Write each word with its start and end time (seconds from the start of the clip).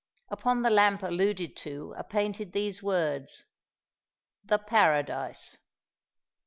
Upon 0.29 0.63
the 0.63 0.71
lamp 0.71 1.03
alluded 1.03 1.55
to 1.57 1.93
are 1.95 2.03
painted 2.03 2.53
these 2.53 2.81
words——"THE 2.81 4.57
PARADISE." 4.57 5.59